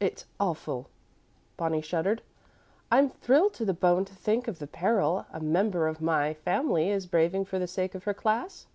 [0.00, 0.88] "It's awful,"
[1.56, 2.22] Bonnie shuddered.
[2.90, 6.90] "I'm thrilled to the bone to think of the peril a member of my family
[6.90, 8.66] is braving for the sake of her class."